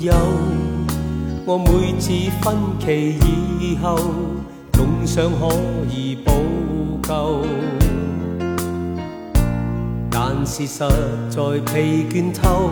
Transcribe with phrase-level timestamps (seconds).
[0.00, 0.12] 有
[1.44, 2.10] 我每次
[2.40, 3.18] 分歧
[3.58, 3.98] 以后，
[4.72, 5.48] 总想可
[5.92, 7.44] 以补救，
[10.08, 10.86] 但是实
[11.30, 12.70] 在疲倦透，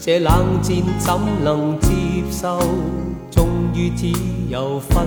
[0.00, 1.88] 这冷战怎能接
[2.30, 2.58] 受？
[3.30, 4.14] 终于只
[4.48, 5.06] 有分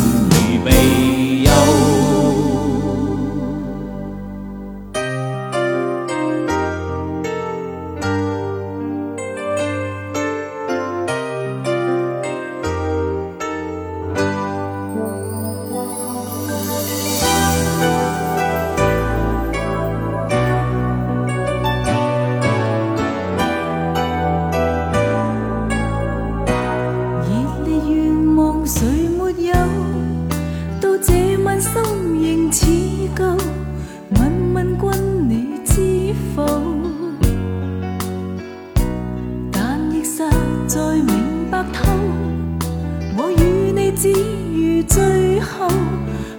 [44.03, 45.67] 只如最后，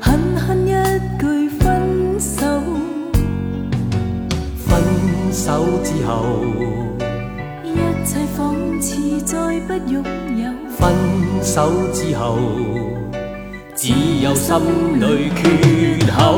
[0.01, 0.73] 狠狠一
[1.23, 2.45] 句分手。
[4.67, 4.83] 分
[5.33, 6.39] 手之后，
[7.63, 9.37] 一切仿似再
[9.69, 10.03] 不拥
[10.39, 10.51] 有。
[10.77, 10.93] 分
[11.41, 12.37] 手之后，
[13.77, 13.91] 只
[14.23, 14.57] 有心
[14.99, 16.35] 里缺口。